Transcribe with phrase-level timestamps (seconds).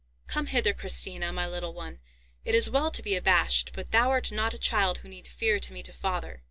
[0.25, 1.99] Come hither, Christina, my little one;
[2.43, 5.59] it is well to be abashed, but thou art not a child who need fear
[5.59, 6.39] to meet a father."